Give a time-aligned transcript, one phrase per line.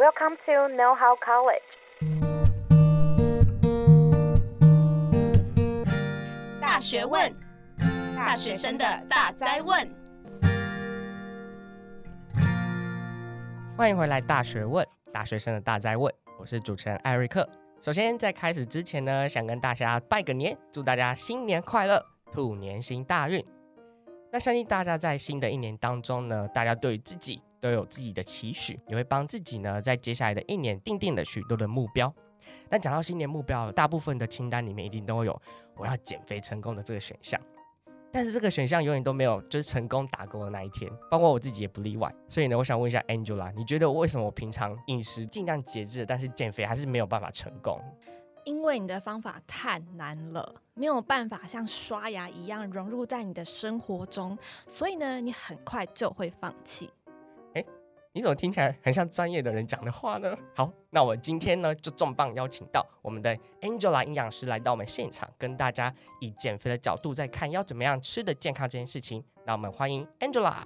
[0.00, 1.60] Welcome to Know How College。
[6.58, 7.30] 大学问，
[8.16, 9.86] 大学生的大灾问。
[13.76, 14.82] 欢迎回来，《大学问》，
[15.12, 16.10] 大学生的大灾问。
[16.38, 17.46] 我是主持人艾瑞克。
[17.82, 23.44] 首先，在开始之前呢，想跟大家拜个年，祝大家新年快乐，兔年行大运。
[24.32, 27.42] 那相信大家在新的一年当中呢，大家对于自己。
[27.60, 32.12] 都有自己的期许，也会帮自己呢，在接下来的一年定定了许多的目标。
[32.68, 35.42] 但讲到新年目标，大部分的清单里面一定都会有
[35.76, 37.40] 我要减肥成功的这个选项。
[38.12, 42.12] 但是这个选项永远都没有就是成功打勾的那一天，包括我自己也不例外。
[42.28, 47.80] 所以呢，我想问一下 Angela，你觉得我为什么我平常饮食尽量节制，但是减肥还是没有办法成功？
[48.44, 56.90] 因为你的方法太难了，没有办法像刷牙一样融入在你的生活中，所以呢，你很快就会放弃。
[58.12, 60.36] 你怎么听起来很像专业的人讲的话呢？
[60.52, 69.22] 好，那我今天呢就重磅邀请到我们的 Angela 营养师来到我们现场，跟大家以减肥的角度在看要怎么样吃的健康这件事情。
[69.44, 70.56] 那我们欢迎 Angela。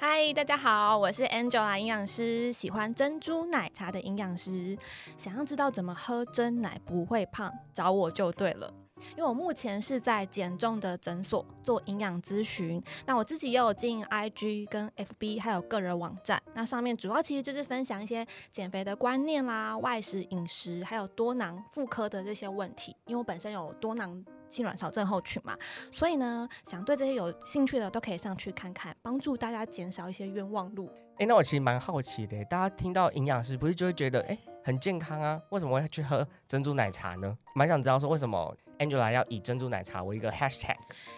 [0.00, 4.76] 嗨，大家好，我是 Angela 营养师，喜欢珍珠奶茶的营养师。
[5.16, 8.74] 想要知道怎么喝珍奶不会胖，找我就对了。
[9.16, 16.42] 因为我目前是在减重的诊所做营养咨询，那我自己也有经营 IG 跟 FB，还有个人网站。
[16.54, 22.94] 那上面主要其实就是分享一些减肥的观念啦、外食饮食，还有多囊妇科的这些问题。
[23.06, 25.56] 因为我本身有多囊性卵巢症候群嘛，
[25.92, 30.90] 所以呢，想对这些有兴趣的都可以上去看看，帮助大家减少一些冤枉路。
[31.18, 35.40] 哎，那我其实蛮好奇的，大家听到营养师不是就会觉得哎很健康啊？
[35.50, 37.36] 为什么会去喝珍珠奶茶呢？
[37.54, 38.56] 蛮想知道说为什么。
[38.80, 40.74] Angela 要以珍珠奶茶为一个 hashtag，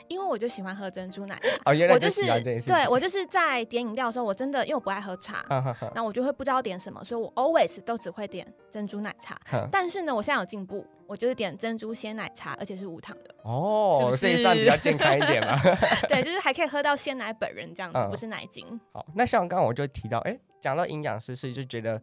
[0.08, 1.70] 因为我就喜欢喝珍珠奶茶。
[1.70, 2.74] 哦，原来就喜欢这件事情。
[2.74, 5.44] 对，我就是在点饮料的时候，我真的因为我不爱喝茶，
[5.94, 9.40] 那我就会不知道点什么，所以我 always 都只会点珍珠奶茶。
[9.70, 13.34] 但是呢，我现在有进步，我就是点珍珠鲜奶茶，而且是无糖的。
[13.44, 14.16] 哦，是不是？
[14.16, 15.56] 所以算比较健康一点嘛？
[16.10, 18.66] 对，就是还可以喝到鲜奶本人这样子，不是奶精。
[18.92, 22.02] 好，那像刚刚我就提到，哎，讲到营养师，是就觉得。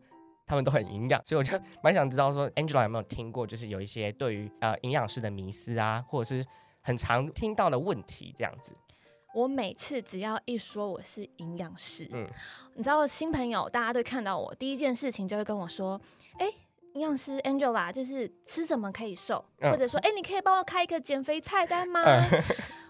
[0.49, 6.43] 他们都很营养，所以我就蛮想知道说，Angela 有没有听过，就是有一些对于呃营养师的迷思啊，或者是
[6.81, 8.75] 很常听到的问题这样子。
[9.35, 12.27] 我每次只要一说我是营养师，嗯，
[12.73, 16.01] 你知道新朋友大家都看到我第一件事情就会跟我说，
[16.39, 16.47] 哎，
[16.95, 22.01] 营养师 Angela 就是吃什么可以瘦，嗯、或者说，哎，你可以帮我开一个减肥菜单吗？
[22.03, 22.43] 嗯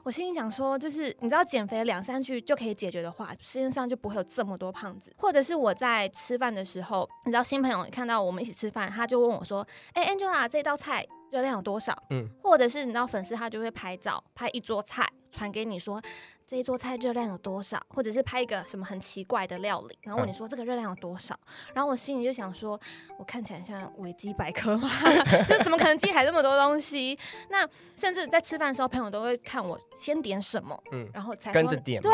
[0.04, 5.14] 我心里想说，就是你知道减肥两三句就可以解决的话，世界上就不会有这么多胖子。
[5.18, 16.02] 或者是我在吃饭的时候，你知道新朋友看到我们一起吃饭，他就问我说：“哎，Angela，这道菜热量有多少？”嗯，或者是你知道粉丝他就会拍照，拍一桌菜传给你说。
[16.50, 17.80] 这一桌菜热量有多少？
[17.90, 21.40] 或者是拍一个什么很奇怪的料理，然后问你说这个热量有多少？
[21.76, 22.80] 然后我心里就想说，
[23.20, 24.90] 我看起来像维基百科吗？
[25.48, 27.16] 就怎么可能记还这么多东西？
[27.50, 32.02] 那甚至在吃饭的时候，朋友都会看我先点什么，嗯，然后才跟着点。
[32.02, 32.12] 对，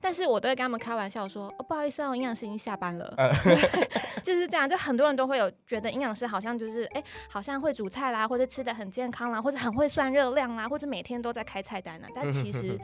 [0.00, 3.12] 但是我都会跟他们开玩笑说，哦，不好意思啊，我营养师已经下班了。
[3.18, 3.30] 嗯、
[4.22, 12.08] 就是这样，就很多人都会有觉得营养师好像就是哎，好像会煮菜啦，或者吃的很健康啦，或者很会算热量啦，或者每天都在开菜单呢。
[12.14, 12.80] 但其实。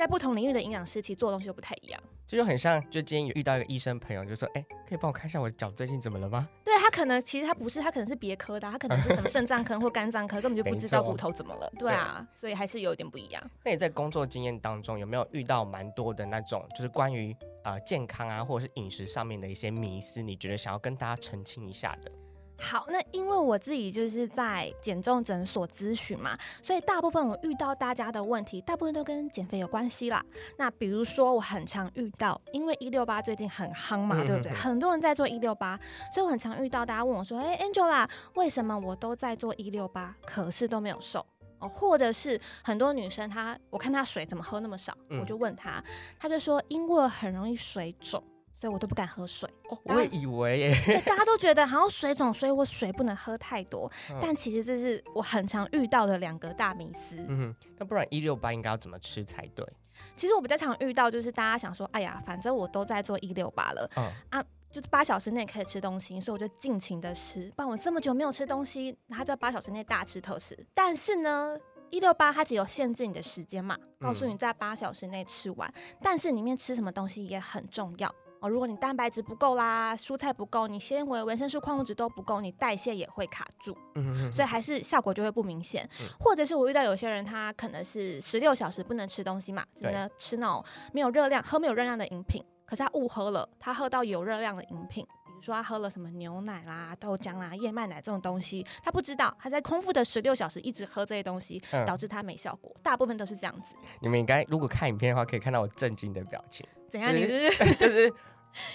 [0.00, 2.02] 在不同领域的营养师，其实做的东西都不太一样。
[2.26, 11.70] 这就很像，就今天有遇到一个医生朋友，就说：“哎、欸，可以帮我看一下我的脚最近怎么了吗？”对，他可能其实他不是，他可能是别科的，他可能是什么肾脏科或肝脏科，根本就不知道骨头怎么了。
[11.78, 13.50] 对啊，对，所以还是有点不一样。
[13.62, 20.22] 那你在工作经验当中有没有遇到蛮多的那种，就是关于呃健康啊，或者是饮食上面的一些迷思？
[20.22, 22.10] 你觉得想要跟大家澄清一下的？
[22.60, 30.24] 好，那因为我自己就是在减重诊所咨询嘛，所以大部分我遇到大家的问题，大部分都跟减肥有关系啦。
[30.58, 34.52] 那比如说，我很常遇到，因为一六八最近很夯嘛，对不对？
[34.52, 35.78] 很多人在做一六八，
[36.14, 41.24] 所以我很常遇到大家问我说：“哎，Angela，为什么我都在做一六八，可是都没有瘦？”
[41.60, 45.82] 哦，或者是很多女生她，我看她水怎么喝那么少，我就问她，
[46.18, 48.22] 她就说因为很容易水肿。
[48.60, 49.48] 所以我都不敢喝水。
[49.70, 53.90] 哦，我也以为耶，大家都觉得好像水肿，所以我水不能喝太多。
[54.12, 57.16] 嗯、但其实这是我很常遇到的两个大迷思。
[57.16, 59.66] 嗯哼，那不然一六八应该要怎么吃才对？
[60.14, 67.50] 其实我比较常遇到就是大家想说，哎呀，反正我都在做一六八了，嗯啊，就是八小时内可以吃东西，所以我就尽情的吃。
[67.56, 70.56] 不然我这么久没有吃东西，他在八小时内大吃特吃。
[70.74, 71.56] 但是呢，
[71.90, 75.68] 一六八它只有限制你的时间嘛，告诉你在八小时内吃完。
[75.74, 78.14] 嗯、但是里面吃什么东西也很重要。
[78.40, 85.88] 哦，如果你蛋白质不够啦，蔬菜不够，你纤维、维生素、矿物质都不够，你代谢也会卡住，嗯哼哼，所以还是效果就会不明显。
[86.00, 95.06] 嗯、或者是我遇到有些人，他可能是十六小时不能吃东西嘛，只能吃那种没有热量、喝没有热量的饮品，可是他误喝了，他喝到有热量的饮品。
[95.40, 102.74] 说他喝了什么牛奶啦、豆浆啦、燕麦奶这种东西，他不知道他在空腹的十六小时一直喝这些东西，嗯、导致他没效果。
[102.82, 103.74] 大部分都是这样子。
[104.00, 106.66] 你们应该如果看影片的话，可以看到我震惊的表情。
[106.90, 107.12] 怎样？
[107.12, 108.12] 就是、你是就是。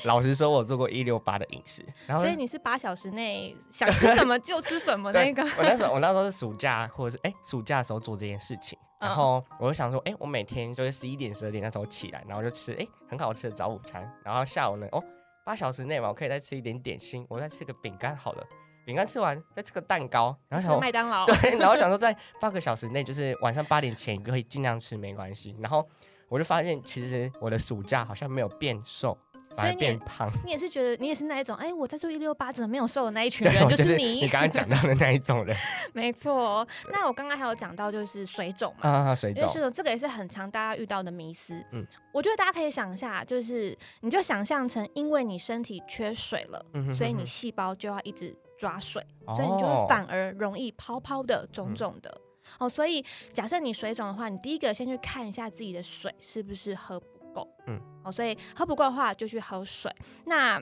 [0.06, 5.44] 老实说，我做过一六八的饮食，然后所以你是八小时内想吃什么就吃什么 那个。
[5.57, 15.03] 我那时候我那时候是暑假或者是哎、欸、暑假的时候做这件事情，然后我就想说，哎、欸，我每天就是十一点十二点那时候起来，然后就吃哎、欸、很好吃的早午餐，然后下午呢哦
[15.45, 18.44] 八小时内嘛，我可以再吃一点点心，我再吃个饼干好了，
[18.83, 25.88] 饼干吃完再吃个蛋糕，然后想麦当劳对，然后想说在八个小时内就是晚上八点前可以尽量吃没关系，然后
[26.30, 29.15] 我就发现其实我的暑假好像没有变瘦。
[29.57, 34.22] 所以变胖，你也是觉得你也是那一种，哎、欸，我在做一六八怎么没有瘦的那一群人，就是，就是你。
[34.22, 35.56] 你刚刚讲到的那一种人，
[35.94, 36.68] 没错。
[36.92, 41.54] 那我刚刚还有讲到就是水肿嘛，啊，水肿，水肿这个也是很常大家遇到的迷思。
[41.72, 52.10] 嗯，我觉得大家可以想一下，就是你就想象成，因为你身体缺水了，嗯、哼哼哼所以你细胞就要一直抓水，哦、所以你就会反而容易泡泡的、肿肿的。
[52.13, 52.22] 嗯、
[52.60, 53.04] 哦，所以
[53.34, 57.02] 假设你水肿的话，你第一个先去看一下自己的水是不是喝。
[57.35, 59.93] 够，嗯，哦，所以喝不够的话就去喝水。
[60.25, 60.61] 那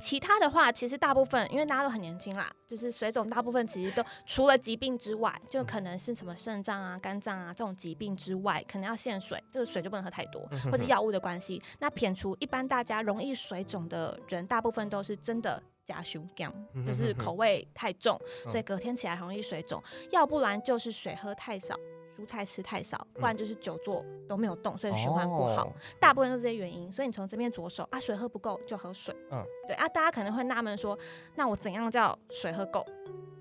[0.00, 11.62] 其他的话，其实大部分因为大家都很年轻啦，就是水肿，大部分其实都除了疾病之外，就可能是什么肾脏啊、肝脏啊这种疾病之外，可能要限水，这个水就不能喝太多，或者药物的关系。
[11.78, 16.52] 那撇除一般大家容易水肿的人，大部分都是真的加修降，
[16.84, 18.20] 就是口味太重，
[18.50, 19.82] 所以隔天起来容易水肿。
[20.10, 21.74] 要不然就是水喝太少。
[22.16, 26.90] 蔬菜吃太少，不然就是久坐都没有动，所以循环不好，哦、大部分都是这些原因。
[26.90, 29.14] 所以你从这边着手啊，水喝不够就喝水。
[29.30, 30.98] 嗯，对啊，大家可能会纳闷说，
[31.34, 32.86] 那我怎样叫水喝够？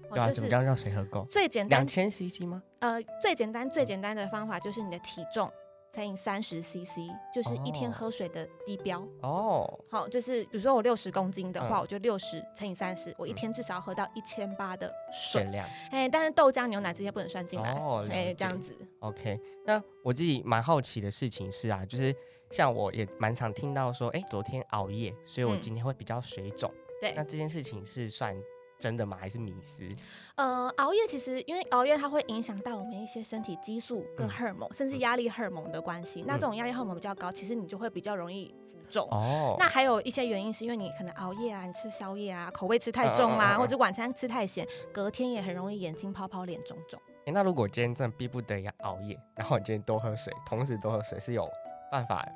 [0.10, 1.25] 对啊，怎么样叫水喝够？
[1.30, 2.62] 最简单，两千 CC 吗？
[2.80, 5.51] 呃，最简单最简单的方法就是你的体重。
[5.95, 9.80] 乘以三十 CC，就是一天喝水的低标哦。
[9.89, 15.65] 好，就是比如说我六十公斤的话，嗯、我就六十乘以三十，我一天至少要喝到一千八的水量。
[15.92, 18.06] 哎，但是豆浆、牛奶这些不能算进来哦。
[18.12, 18.75] 哎，这样子。
[19.00, 22.13] OK，那我自己蛮好奇的事情是啊，就是
[22.51, 26.69] 像我也蛮常听到说，哎，昨天熬夜，所以我今天会比较水肿。
[26.69, 28.36] 嗯、对，那这件事情是算。
[28.77, 29.18] 真的吗？
[29.19, 29.88] 还是迷思？
[30.36, 36.22] 呃，熬夜其实因为熬夜它会影响到我们一些身体激素跟荷尔蒙，嗯、甚至压力荷尔蒙的关系。
[36.22, 39.07] 嗯、那这种压力荷尔蒙比较高，其实你就会比较容易浮肿。
[39.10, 39.56] 哦。
[39.57, 47.00] 那还有一些原因是因为你可能熬夜啊，你吃宵夜啊，口味吃太重啦，啊，或者晚餐吃太咸，隔天也很容易眼睛泡泡、脸肿肿。
[47.25, 51.50] 哎，那如果今天真的逼不得已要熬夜，然后你今天多喝水，同时多喝水是有
[51.92, 52.27] 办法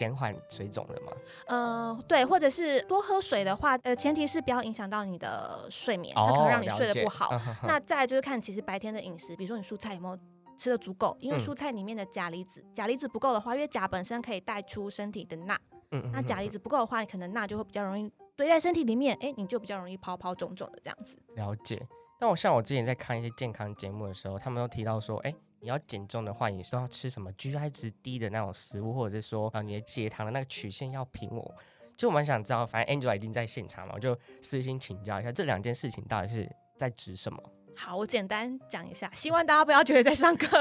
[0.00, 1.12] 减缓水肿的吗？
[1.46, 7.36] 呃，对，或者是多喝水的话，呃，前提是不要影响到你的睡眠，它可能让你睡得不好。
[7.36, 10.18] 哦、那再就是看，其实白天的饮食，比如说你蔬菜有没有
[10.56, 15.60] 吃的足够，因为蔬菜里面的钾离子，钾离子不够的话，因为钾本身可以带出身体的钠，
[15.90, 21.14] 嗯，那钾离子不够的话，你可能钠就会比较容易堆在身体里面，哎，你就比较容易泡泡肿肿的这样子。
[21.36, 21.86] 了解。
[22.18, 25.34] 那我像我之前在看一些健康节目的时候，他们都提到说，哎。
[25.60, 31.44] 你要减重的话，你是要吃什么 GI 值低的那种食物，或者是说啊，你的血糖的那个曲线要平稳。
[31.98, 37.42] 就我蛮想知道，反正 Angela 已经在现场嘛，我就私心请教一下，这两件事情到底是在指什么？
[37.76, 40.58] 好，我简单讲一下，希望大家不要觉得在上课，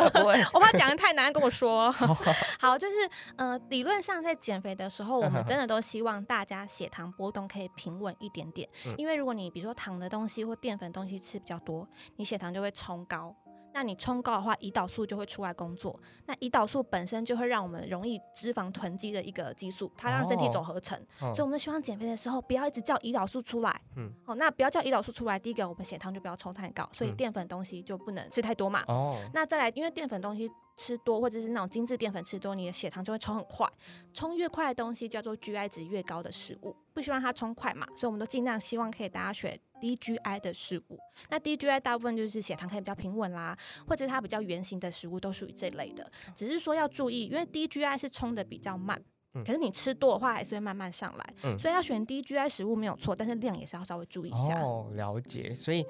[0.54, 1.90] 我怕讲得太难，跟我说。
[2.60, 2.94] 好，就是
[3.38, 13.33] 呃，理论上在减肥的时候，我们真的都希望大家血糖波动可以平稳一点点，因为如果你比如说糖的东西或淀粉东西吃比较多，你血糖就会冲高。
[13.73, 15.99] 那你冲高的话，胰岛素就会出来工作。
[16.26, 20.97] 那胰岛素本身就会让我们容易脂肪囤积的一个激素，它让身体走合成。
[21.21, 23.81] 哦、所以，我们希望减肥的时候不要一直叫胰岛素出来。
[23.95, 24.11] 嗯。
[24.26, 28.83] 哦，那不要叫胰岛素出来，第一个我们血糖就不要冲太高，所以淀粉东西就不能吃太多嘛。
[28.88, 29.18] 哦。
[29.33, 30.49] 那再来，因为淀粉东西
[30.80, 33.68] 吃多，或者是那种精致淀粉吃多，你的血糖就会冲很快。
[34.14, 39.59] 冲越快的东西叫做 GI 值越高的食物，不希望它冲快嘛，所以我们都尽量希望可以大家选。
[39.81, 43.57] 低 GI 的食物，那低 GI 大部分就是血糖可以比较平稳啦，
[43.88, 46.12] 或者它比较圆形的食物都属于这类的。
[46.36, 49.02] 只是说要注意，因为低 GI 是冲的比较慢，
[49.45, 54.59] 可是你吃多的话还是会慢慢上来，嗯、所以要选低 GI 食物没有错，但是量也是要稍微注意一下。
[54.62, 55.86] 哦，了解，所以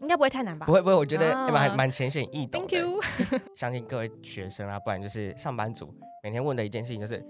[0.00, 0.66] 应该不会太难吧？
[0.66, 2.68] 不会不会，我觉得蛮蛮浅显易懂的。
[2.68, 3.00] Thank you，
[3.54, 7.24] 相信各位学生啊，不然就是上班族，每天问的一件事情就是。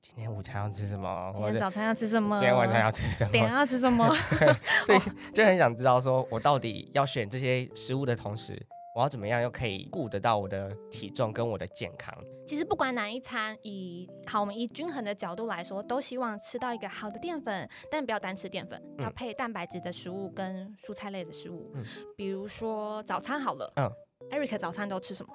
[0.00, 1.32] 今天午餐要吃什么？
[1.34, 2.38] 今天早餐要吃什么？
[2.38, 3.32] 今天晚餐要吃什么？
[3.32, 4.14] 点要吃什么？
[4.84, 4.98] 所以
[5.32, 8.54] 就很想知道，说我到底要选这些食物的同时，
[8.94, 12.16] 我要怎么样又可以顾得到我的体重跟我的健康？
[12.46, 21.72] 其实不管哪一餐，以好我们以均衡的角度来说，都希望吃到一个好的淀粉，但不要单吃淀粉，要配蛋白质的食物跟蔬菜类的食物。
[21.74, 21.84] 嗯，
[22.16, 23.90] 比如说早餐好了，嗯
[24.30, 25.32] ，Eric 早餐都吃什么？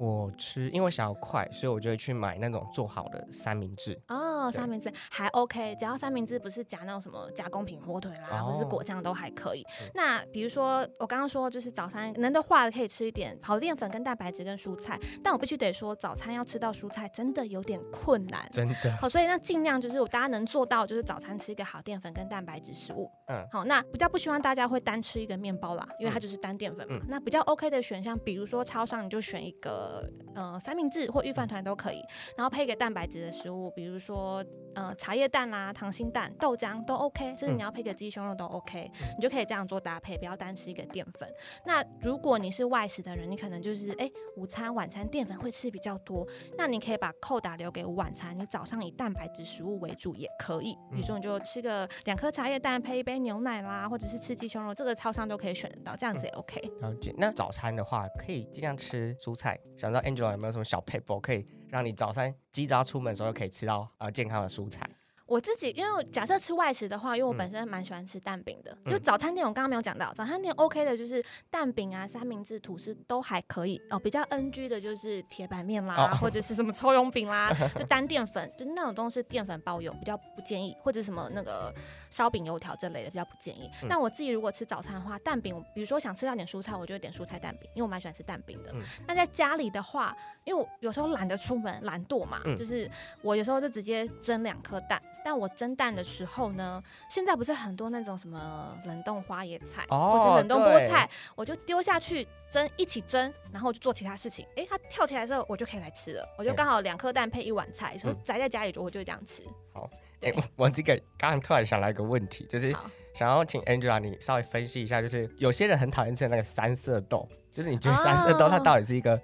[0.00, 4.00] 我吃，因为想要快，所以我就会去买那种做好的三明治。
[4.06, 9.62] 哦，的三明治还 OK，只要三明治不是夹那种什么加工品火腿啦，哦、或者是果酱都还可以。
[9.82, 18.96] 嗯、那比如说我刚刚说，就是早餐能的话可以吃一点好淀粉跟蛋白质跟蔬菜，但我必须得说，早餐要吃到蔬菜真的有点困难，真的。
[19.00, 23.10] 好，所以那尽量就是大家能做到，就是早餐吃一个好淀粉跟蛋白质食物。
[23.28, 26.96] 嗯，好，那比较不希望大家会单吃一个面包啦，因为它就是单淀粉嘛。
[26.98, 32.02] 嗯、那比较 OK 的选项，比如说超商你就选一个呃三明治或御饭团都可以，
[32.36, 34.37] 然后配一个蛋白质的食物，比如说
[34.74, 41.28] 呃茶叶蛋啦、溏心蛋、豆浆都 OK，甚至你要配个鸡胸肉都 OK，、嗯、你就可以这样做搭配，不要单吃一个淀粉。
[41.64, 46.26] 那如果你是外食的人，你可能就是哎、欸、午餐晚餐淀粉会吃比较多，
[46.56, 56.60] 那你可以把扣打留给晚餐，你早上以蛋白质食物为主也可以，比如说你就吃个两颗茶叶蛋配一杯牛奶啦，或者是吃鸡胸肉，这个超商都可以选得到，这样子也 OK。
[56.80, 57.12] 了解。
[57.18, 59.58] 那早餐的话，可以尽量吃蔬菜。
[59.76, 64.88] 想知道 Angela 有没有什么小撇步，可以让你早餐及早出门的时候可以吃到呃健康的蔬菜？
[65.26, 68.74] 我自己，因为假设吃外食的话，因为我本身蛮喜欢吃蛋饼的。
[68.86, 73.98] 嗯、就早餐店，我刚刚没有讲到，早餐店 OK 的就是蛋饼啊、三明治、吐司都还可以哦。
[73.98, 80.74] 比较 NG 的就是铁板面啦，哦、或者是什么葱油饼啦，就单淀粉，就那种东西淀粉包油，比较不建议。
[80.80, 81.70] 或者什么那个
[82.10, 83.70] 烧饼、油条这类的，比较不建议。
[83.88, 88.72] 那、嗯、我自己如果吃早餐的话，蛋饼，比如说想吃到点蔬菜，我就会点蔬菜蛋饼，因为我蛮喜欢吃蛋饼的。
[88.74, 92.90] 嗯、那在家里的话，因为我有时候懒得出门，懒惰嘛，嗯、就是
[93.22, 95.02] 我有时候就直接蒸两颗蛋。
[95.24, 104.46] 但我蒸蛋的时候呢，现在不是很多那种什么冷冻花椰菜，哦、或是冷冻菠菜，我就丢下去蒸，一起蒸，然后就做其他事情。
[104.56, 106.26] 哎、欸，它跳起来的时候，我就可以来吃了。
[106.38, 109.42] 我就刚好两颗蛋配一碗菜，所以宅在家里就我就会这样吃。
[109.74, 112.74] 好，哎、欸，我这个刚刚突然想来一个问题，就是
[113.14, 119.20] 想要请 Angela 你稍微分析一下，就是有些人很讨厌吃的那个三色豆，就是你觉得三色豆它到底是一个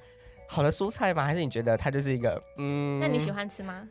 [0.49, 1.23] 好的蔬菜吗？
[1.23, 3.01] 哦、还是你觉得它就是一个嗯？
[3.01, 3.89] 那你喜欢吃吗？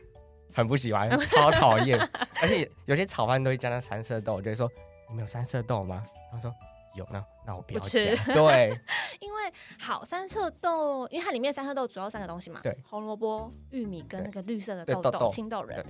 [0.54, 2.00] 很不喜欢，超讨厌，
[2.42, 4.70] 而且有些炒饭都会加那三色豆，我就会说
[5.10, 6.06] 你们有三色豆吗？
[6.32, 6.54] 他说
[6.96, 7.90] 有，呢那我不要加。
[7.90, 8.80] 吃 对，
[9.20, 15.84] 因为好三色豆，因为它里面三色豆主要三个东西嘛，对，红萝卜、玉米跟那个绿色的豆豆青豆仁。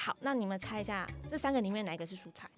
[0.00, 2.48] 好，那你们猜一下，这三个里面哪一个是蔬菜？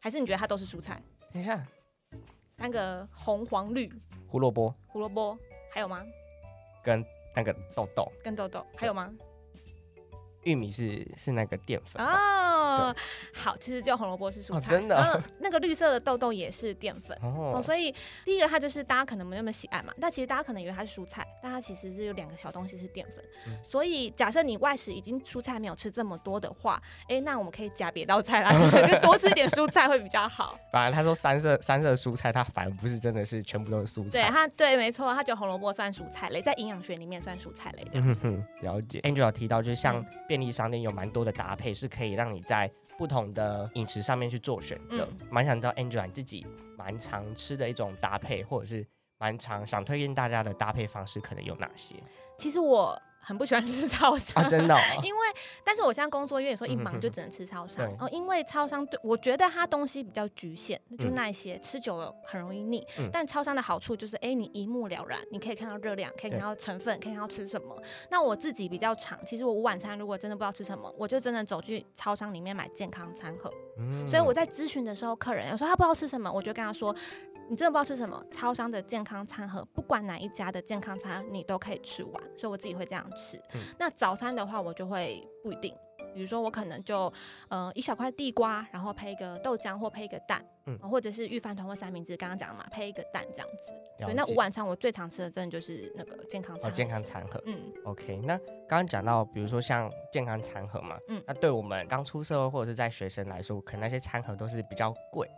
[0.00, 1.00] 还是你觉得它都是蔬菜？
[1.30, 1.62] 等一下，
[2.58, 3.88] 三个红黄绿，
[4.26, 5.38] 胡萝卜，胡萝卜，
[5.70, 6.04] 还有吗？
[6.82, 7.02] 跟
[7.36, 9.14] 那个豆豆，跟豆豆，还有吗？
[10.44, 12.94] 玉米是是那个淀粉哦，
[13.34, 17.16] 好，其实叫红萝卜是蔬菜，哦、真的、哦，那个绿色的豆豆也是淀粉。
[17.22, 28.52] 哦，哦，所以第一个它就是大家可能没那么喜爱嘛，但其实大家可能以为它是蔬菜，但它其实是有两个小东西是淀粉，嗯、所以假设你外食已经蔬菜没有吃这么多的话，哎、欸，那我们可以加别道菜啦，
[28.86, 30.58] 就多吃一点蔬菜会比较好。
[30.72, 37.90] 反正他说三色三色蔬菜，它反而不是真的是全部都是蔬菜，对，它对，没错，它就红萝卜算蔬菜类，在营养学里面算蔬菜类的。
[37.94, 39.00] 嗯哼，了解。
[39.00, 46.44] Angela 提到就是像便利商店有蛮多的搭配是可以让你在不同的饮食上面去做选择，蛮、嗯、想知道 Angela 你自己
[46.76, 48.84] 蛮常吃的一种搭配，或者是
[49.16, 51.94] 蛮常想推荐大家的搭配方式，可能有哪些？
[52.36, 53.00] 其实我。
[53.24, 54.78] 很不喜欢 吃超商啊，真的、哦。
[55.02, 55.26] 因为，
[55.64, 57.86] 但是我现在工作，因为有时候一忙就只能吃超商。
[57.86, 62.86] 哦、嗯哼，因为超商对我觉得它东西比较局限，就那些、嗯、吃久了很容易腻。
[62.98, 67.76] 嗯、但超商的好处就是，哎、欸，你一目了然，你可以看到热量，可以看到成分，可以看到吃什么。
[68.10, 73.52] 那我自己比较长，其实我午晚餐如果真的不知道吃什么，我就真的走去超商里面买健康餐盒。
[73.78, 76.94] 嗯、所以我在咨询的时候，客人有时候他不知道吃什么，我就跟他说。
[77.48, 78.24] 你真的不知道吃什么？
[78.30, 82.22] 超商的健康餐盒，不管哪一家的健康餐，你都可以吃完。
[82.36, 83.36] 所以我自己会这样吃。
[83.54, 85.74] 嗯、那早餐的话，我就会不一定。
[86.14, 87.12] 比如说，我可能就
[87.48, 93.72] 呃一小块地瓜，然后配一个豆浆或配一个蛋，嗯，或者是玉饭团或三明治，刚刚讲的嘛，配一个蛋这样子。
[93.98, 96.68] 对，那午晚餐我最常吃的真的就是那个健康餐盒。
[96.68, 97.42] 哦，健康餐盒。
[97.46, 98.16] 嗯，OK。
[98.24, 105.28] 那刚刚讲到，比如说像健康餐盒嘛，嗯，那对我们刚出社会或者是在学生来说，可能那些餐盒都是比较贵，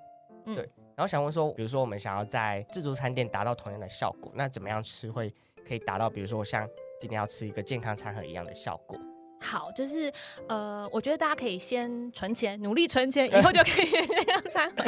[0.44, 0.70] 嗯、对。
[0.96, 5.32] 然后想问说，比如说我们想要在自助餐店达到同样的效果，那怎么样吃会
[5.68, 6.66] 可以达到，比如说像
[6.98, 8.98] 今天要吃一个健康餐盒一样的效果？
[9.38, 10.10] 好，就是
[10.48, 14.84] 呃，我觉得大家可以先存钱，努力存钱，以后就可以选健康餐盒。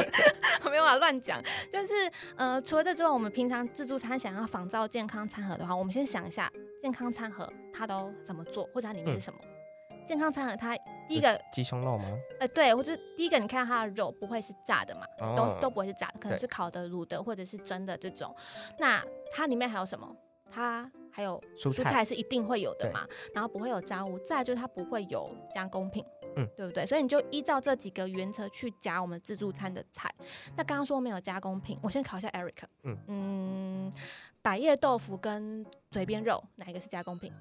[0.63, 1.39] 我 没有办法乱讲，
[1.71, 1.93] 就是
[2.35, 6.51] 呃，除了这之外，我们平常自助餐想要仿造健康餐盒的话，我们先想一下
[6.81, 9.39] 健康餐盒它都怎么做，或者它里面是什么。
[9.43, 9.49] 嗯
[10.09, 10.75] 健康餐盒，它
[11.07, 12.17] 第一个鸡胸肉吗？
[12.39, 18.35] 呃，对，或者第一个，你看它的肉不会是炸的嘛，哦、都都不会是炸的，可能是烤的、卤的，或者是蒸的这种。
[18.79, 20.11] 那它里面还有什么？
[20.49, 26.03] 它还有蔬菜是一定会有的嘛，然后不会有炸物，再就是它不会有加工品，
[26.37, 26.87] 嗯，对不对？
[26.87, 30.11] 所以你就依照这几个原则去夹我们自助餐的菜。
[30.57, 33.93] 那刚刚说没有加工品，我先考一下 Eric，嗯嗯，
[34.41, 37.31] 百叶豆腐跟嘴边肉哪一个是加工品？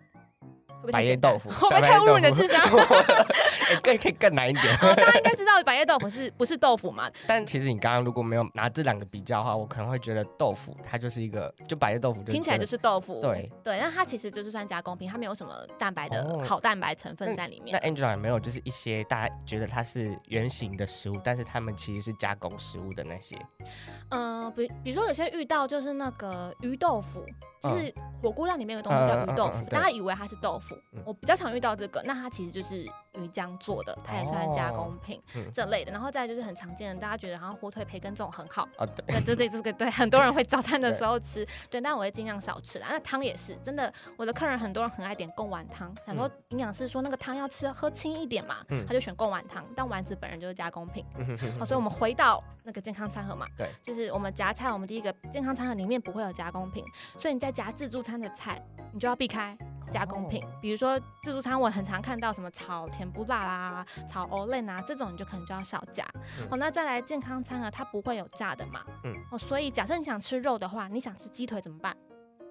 [0.93, 2.63] 百叶豆腐，会不会太侮辱你的智商？
[3.69, 4.77] 哎，更可以更难一点。
[4.79, 7.11] 大家应该知道百叶豆腐是不是豆腐嘛？
[7.27, 13.21] 但其实你刚刚如果没有拿这两个比较的话，我可能会觉得豆腐它就是一个，就百叶豆腐就听起来就是豆腐。
[13.21, 17.79] 对对，那它其实就是算加工品，它没有什么蛋白的好蛋白成分在里面。
[17.83, 23.37] 那 Angela 有没有就是一些大家觉得它是原型的食物，但是他们其实是加工食物的那些？
[24.11, 27.27] 嗯，比比如说有些遇到就是那个鱼豆腐。
[27.61, 30.58] 就是火锅料里面有东西叫鱼豆腐，大家以为它是豆腐。
[31.05, 32.87] 我比较常遇到这个，那它其实就是
[33.19, 35.21] 鱼浆做的，它也算加工品
[35.53, 35.93] 这类的。
[35.93, 38.67] 然后再就是很常见的，大家觉得好像火腿培根这种很好，
[39.07, 42.87] 对对对，这个对 很多人会早餐的时候吃，对，但我会尽量少吃啦。
[42.91, 48.57] 那汤也是真的，我的客人很多人很爱点贡丸汤，想说营养师说那个汤要吃喝轻一点嘛，
[48.87, 51.05] 他就选贡丸汤，但丸子本人就是加工品。
[51.59, 56.85] 好， 所以我们回到那个健康餐盒嘛，对，就是我们夹菜，我们第一个健康餐盒里面不会有加工品，
[57.19, 59.57] 所以你在夹自助餐的菜，你就要避开
[59.93, 60.45] 加工品。
[60.61, 66.05] 比如说自助餐，我很常看到什么炒甜不辣啦、炒欧蕾啊这种，你就可能就要少加。
[66.51, 68.85] 好，那再来健康餐盒，它不会有炸的嘛。
[69.05, 69.15] 嗯。
[69.31, 71.97] 哦，所以假设你想吃肉的话，你想吃鸡腿怎么办？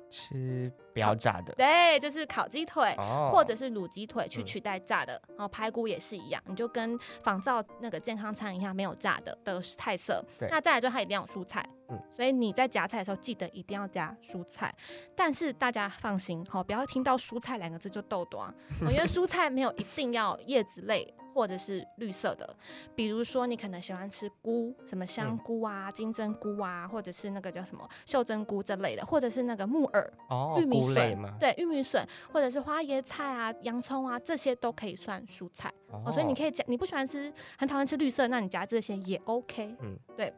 [0.10, 10.24] 吃不要炸的，对，就是烤鸡腿，哦、或者是卤鸡腿去取代炸的，嗯、然后排骨也是一样，你就跟仿造那个健康餐一样，没有炸的的菜色。
[10.40, 14.74] 对那再来就它一定要有蔬菜，嗯，所以你在夹菜的时候记得一定要加蔬菜。
[15.16, 18.52] 但是大家放心，好，不要听到蔬菜两个字就逗短，
[18.82, 21.14] 因为蔬菜没有一定要叶子类。
[21.38, 22.58] 或者是绿色的，
[22.96, 35.72] 比如说你可能喜欢吃菇，什么香菇啊、金针菇啊，或者是那个叫什么袖珍菇这类的，或者是那个木耳、哦、玉米笋，对，玉米笋，或者是花椰菜啊、洋葱啊，这些都可以算蔬菜。
[35.90, 39.76] 哦，哦，所以你可以加，你不喜欢吃，很讨厌吃绿色，那你夹这些也 OK。
[39.82, 40.34] 嗯，对，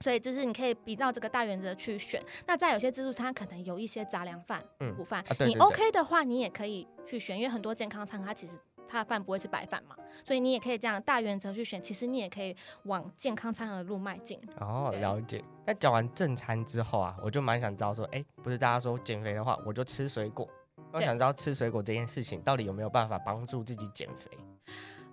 [0.00, 2.22] 所以就是你可以比照这个大原则去选。
[2.46, 4.62] 那在有些自助餐可能有一些杂粮饭、
[4.98, 8.54] 午饭，你 OK 的话，你也可以去选，因为很多健康餐它其实。
[8.88, 11.82] 它的饭不会是白饭嘛，所以你也可以这样大原则去选。
[11.82, 14.40] 其实你也可以往健康餐的路迈进。
[14.60, 15.42] 哦，了解。
[15.64, 20.48] 那讲完正餐之后啊，我就蛮想知道说，哎、欸，不是大家说减肥的话，我就吃水果。
[20.92, 24.30] 我想知道吃水果这件事情到底有没有办法帮助自己减肥？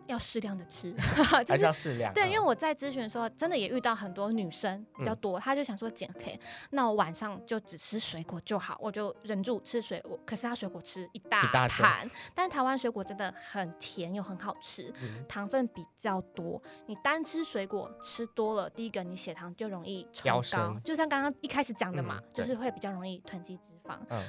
[0.08, 2.14] 要适量的吃， 还是要适量？
[2.14, 6.40] 对，因为我在咨询的时候，真的也遇到很多女生比较多，她就想说减肥，
[6.72, 10.20] 那我晚上就只吃水果就好，我就忍住吃水果。
[10.26, 14.94] 可是她水果吃一大盘，但是台湾水果真的很甜又很好吃，
[15.28, 16.62] 糖分比较多。
[16.88, 23.83] 你单吃水果吃多了，第一个你血糖就容易冲高，就像刚刚一开始讲的嘛，就是会比较容易囤积脂肪。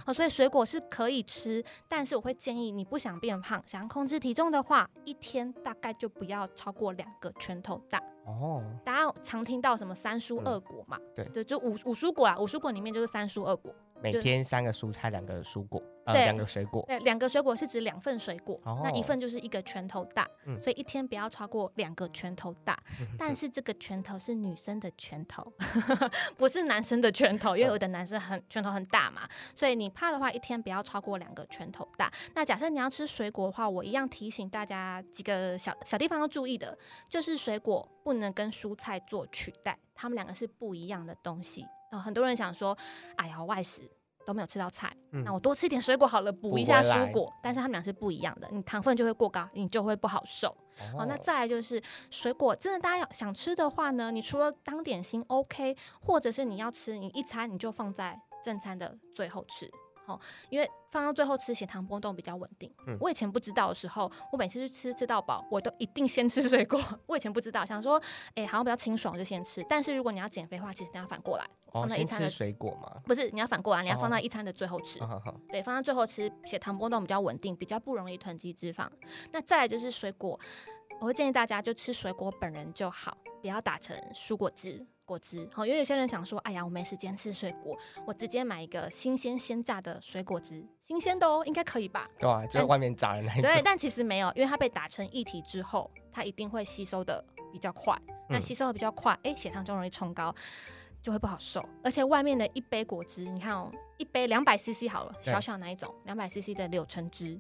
[0.05, 5.45] 好，所以水果是可以吃，但是我会建议你不想变胖，想要控制体重的话，一天。
[5.63, 8.63] 大概就不要超过两个拳头大哦。
[8.85, 10.99] 大家常听到什么三蔬二果嘛？
[11.15, 13.75] 对对，就五五蔬果啊，五蔬果里面就是三蔬二果。
[14.03, 16.85] 每天三个蔬菜，两个蔬果，呃，两个水果。
[16.87, 20.29] 对，两个水果是指两份水果，那一份就是一个拳头大，
[20.63, 22.79] 所以一天不要超过两个拳头大。
[23.19, 25.53] 但是这个拳头是女生的拳头，
[26.37, 32.13] 不是男生的拳头，因为有的男生很拳头很大嘛，所以你怕的话，一天不要超过两个拳头大。
[32.35, 36.77] 那假设你要吃水果的话，我一样提醒大家几个小小地方要注意的，
[37.09, 41.67] 就是水果不能跟蔬菜做取代，它们两个是不一样的东西。
[42.05, 42.77] 很多人想说，
[43.15, 43.89] 哎呀，外食
[44.25, 47.33] 都没有吃到菜，嗯、那我多吃一点水果好了，补一下蔬果。
[47.43, 50.49] 但是他们俩是不一样的，你糖分就会过高，你就会不好受。
[50.95, 59.71] 哦、好，那再来就是水果，真的大家要想吃的话呢，你除了当点心 OK，或者是你要吃，你一餐你就放在正餐的最后吃。
[60.07, 62.71] 好，因为放到最后吃，血糖波动比较稳定。
[62.87, 66.81] 嗯，我以前不知道的时候，我每次去吃吃到饱，我都一定先吃水果。
[67.07, 67.97] 我以前不知道，想说，
[68.35, 69.65] 哎、欸，好像比较清爽，就先吃。
[69.69, 75.01] 但是如果你要减肥的话，其实你要反过来，哦、放在一餐的水果嘛，不是，你要反过来，你要放到一餐的最后吃。
[75.01, 78.87] 哦、对，放到最后吃，血糖波动比较稳定，比较不容易囤积脂肪。
[79.33, 80.39] 那再来就是水果，
[81.01, 84.87] 我会建议大家就吃水果本人就好，不要打成蔬果汁。
[85.05, 92.09] 果汁好，因为有些人想说，哎呀，我没时间吃水果，我直接买一个新鲜鲜榨的水果汁，新鲜的哦，应该可以吧？
[92.19, 93.51] 对啊，就是外面榨的那一种。
[93.51, 97.97] 对，但其实没有，因为它被打成液体之后，它一定会吸收的比较快。
[98.29, 100.35] 那吸收的比较快，哎、嗯，血糖就容易冲高，
[101.03, 101.63] 就会不好受。
[101.83, 107.39] 而且外面的一杯果汁，你看哦，一杯两百 CC 好了，对小小那一种，两百 CC 的柳橙汁，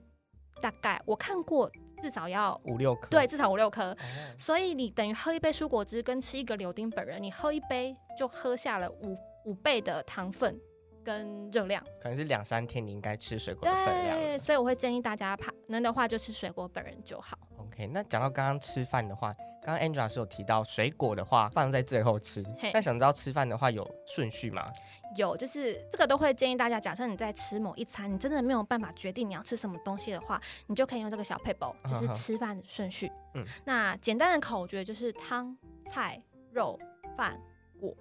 [0.60, 1.70] 大概我看过。
[2.02, 3.90] 至少要五六颗，对，至少五六颗。
[3.92, 3.96] 哦、
[4.38, 10.58] 所以你等于喝一杯蔬果汁，跟吃一个柳丁本人，你喝一杯就喝下了五五倍的糖分
[11.04, 14.18] 跟热量，可能是两三天你应该吃水果的分量。
[14.18, 17.38] 对，所以我会建议大家，怕能的话就吃水果本人就好。
[17.58, 19.32] OK，那讲到刚刚吃饭的话，
[19.64, 24.70] 刚刚 Angela 是有提到水果的话放在最后吃，那想知道吃饭的话有顺序吗？
[25.16, 33.10] 有，就是这个都会建议大家，假设你在吃某一餐，你真的没有办法决定你要吃什么东西的话，你就可以用这个小撇步，就是吃饭的顺序。
[33.34, 35.56] 嗯，那简单的口诀就是汤、
[35.90, 36.22] 菜、
[36.52, 36.78] 肉、
[37.16, 37.40] 饭、
[37.80, 37.96] 果。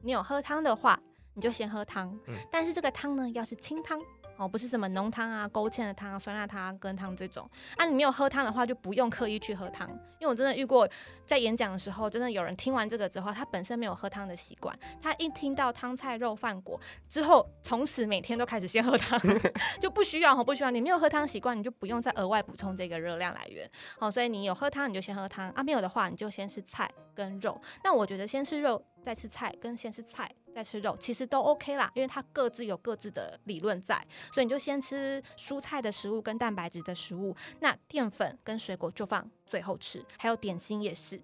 [0.00, 0.98] 你有喝汤的话，
[1.34, 2.18] 你就先喝汤。
[2.26, 4.00] 嗯，但是这个汤呢，要是清汤。
[4.36, 7.84] 哦，不是什么浓汤啊、勾芡的汤、啊酸辣汤、啊羹汤这种啊。
[7.84, 9.88] 你没有喝汤的话，就不用刻意去喝汤。
[10.18, 10.88] 因为我真的遇过，
[11.26, 19.20] 在演讲的时候，真的有人听完这个之后，他本身没有喝汤的习惯，他一听到汤菜肉饭果之后，从此每天都开始先喝汤，
[19.80, 20.70] 就不需要，不需要。
[20.70, 23.70] 你没有喝汤习惯，你就不用再额外补充这个热量来源。
[23.98, 25.62] 好，所以你有喝汤，你就先喝汤啊。
[25.62, 27.60] 没有的话，你就先吃菜跟肉。
[27.84, 30.30] 那我觉得先吃肉再吃菜，跟先吃菜。
[30.54, 41.20] 再吃肉其实都 OK 啦，因为它各自有各自的理论在，所以你就先吃蔬菜的食物跟蛋白质的食物，那淀粉跟水果就放最后吃，还有点心也是，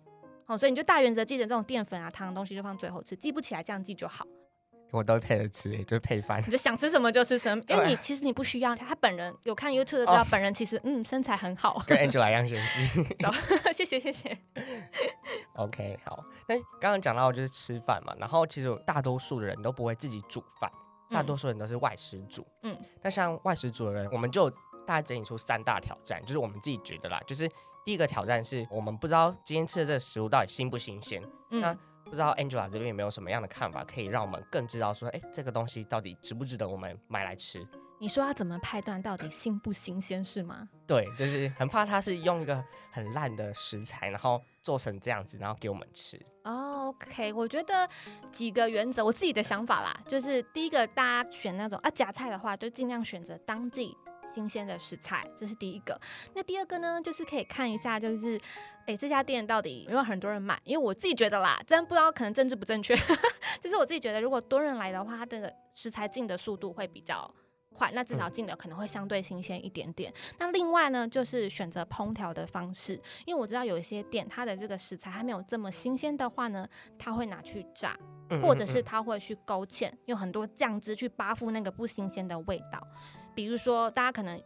[0.46, 4.26] 哦，所以你就大原则记得这种淀粉啊、糖的东西就放最后吃，记不起来这样记就好。
[4.90, 6.38] 我都会配着吃，就是配饭。
[6.46, 8.76] 你就想吃什么就吃什么，因为你其实你不需要。
[8.76, 13.02] 他本人有看 YouTube 的知道，oh, 本人其实嗯身材很好，跟 Angela 一样纤细。
[13.72, 14.36] 谢谢谢谢。
[15.54, 16.22] OK，好。
[16.46, 20.70] 那刚刚讲到就是吃饭嘛，然后其实大多数的人都不会自己煮饭，
[21.12, 22.46] 大多数人都是外食族。
[22.62, 22.76] 嗯。
[23.02, 24.48] 那像外食族的人，我们就
[24.86, 27.48] 大概整理出三大挑战，就是我们自己觉得啦，就是
[27.84, 31.22] 第一个挑战是我们不知道今天吃的这个食物到底新不新鲜。
[31.50, 31.60] 嗯。
[31.60, 37.66] 那不知道 Angela 这边有没有什么样的看法，可以让我们更知道说，哎，这个东西到底值不值得我们买来吃？
[38.02, 40.68] 你说要怎么判断到底新不新鲜是吗？
[40.88, 42.60] 对，就是很怕他是用一个
[42.90, 46.20] 很烂的食材，然后做成这样子，然后给我们吃。
[46.42, 47.88] Oh, OK，我觉得
[48.32, 53.96] 几个原则，我自己的想法啦，就是第一个，大家选那种啊夹菜的话，就尽量选择当季
[54.34, 55.96] 新鲜的食材，这是第一个。
[56.34, 58.40] 那第二个呢，就是可以看一下，就是。
[58.84, 60.60] 哎，这家店到底有没有很多人买？
[60.64, 62.96] 因为我自己觉得啦，真不知道可能政治不正确，
[63.62, 67.32] 就是我自己觉得，如果多人来的话，它的食材进的速度会比较
[67.82, 70.12] 快，那至少进的可能会相对新鲜一点点。
[70.12, 72.94] 嗯、那另外呢，就是选择烹调的方式，
[73.26, 77.98] 因为我知道有一些店，它的这个食材还没有这么新鲜的话呢，它会拿去炸，
[78.40, 82.80] 或者是它会去勾芡，用很多酱汁去扒附那个不新鲜的味道。
[83.34, 84.40] 比如说，大家可能。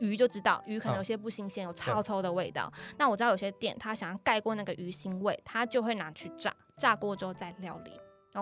[0.00, 2.70] 鱼就知道鱼可能有些不新鲜，有臭臭的味道。
[2.98, 7.90] 那我知道有些店他想要盖过那个鱼腥味，他就会拿去炸，炸过之后再料理。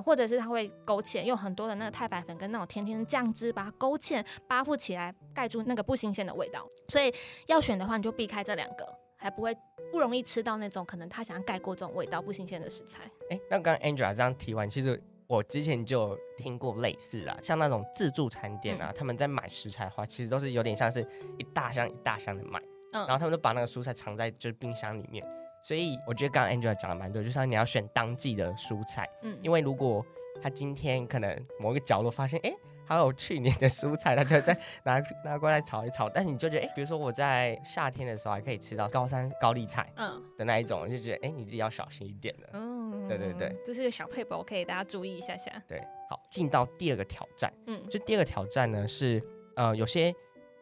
[0.02, 6.66] 或者是它会勾芡，用很多的那个太白粉跟那种甜甜的酱汁把它勾芡，扒附起来盖住那个不新鲜的味道。
[6.88, 7.12] 所以
[7.46, 9.56] 要选的话，你就避开这两个，还不会
[9.90, 13.04] 不容易吃到那种可能他想要盖过这种味道不新鲜的食材。
[13.30, 15.02] 哎、欸，那刚刚 Angela 这样提完，其实。
[15.28, 21.04] 我之前就有听过类似啦，像那种自助餐店啊，嗯、他们在买食材的话，其实都是有点像是
[21.36, 22.60] 一大箱一大箱的买，
[22.92, 25.26] 嗯，然后他们就把那个蔬菜藏在就是冰箱里面，
[25.66, 30.04] 所以我觉得刚刚 Angela 讲的蛮对，就是你要选当季的蔬菜，嗯，因为如果
[30.40, 32.56] 他今天可能某一个角落发现，哎、欸。
[32.88, 36.08] 还有去年的蔬菜，他就再 拿拿过来炒一炒。
[36.08, 42.48] 但是你就觉得，哎、欸，比如说我在夏天的时候还可以吃到高山高丽菜，嗯，的那一种，嗯、就觉得，哎、欸，你自己要小心一点的。
[42.52, 45.50] 嗯，对对对，这是个小撇步，可以大家注意一下下。
[45.66, 47.52] 对，好，进到第二个挑战。
[47.66, 49.20] 嗯，就第二个挑战呢是，
[49.56, 50.14] 呃，有些